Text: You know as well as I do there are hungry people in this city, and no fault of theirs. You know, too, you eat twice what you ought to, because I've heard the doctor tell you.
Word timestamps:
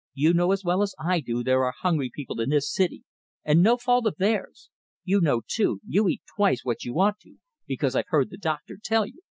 You 0.15 0.33
know 0.33 0.51
as 0.51 0.63
well 0.63 0.81
as 0.81 0.95
I 0.97 1.19
do 1.19 1.43
there 1.43 1.63
are 1.63 1.75
hungry 1.81 2.09
people 2.11 2.41
in 2.41 2.49
this 2.49 2.73
city, 2.73 3.03
and 3.45 3.61
no 3.61 3.77
fault 3.77 4.07
of 4.07 4.15
theirs. 4.17 4.71
You 5.03 5.21
know, 5.21 5.43
too, 5.45 5.79
you 5.87 6.07
eat 6.07 6.23
twice 6.35 6.65
what 6.65 6.83
you 6.83 6.99
ought 6.99 7.19
to, 7.19 7.35
because 7.67 7.95
I've 7.95 8.07
heard 8.09 8.31
the 8.31 8.37
doctor 8.37 8.79
tell 8.83 9.05
you. 9.05 9.19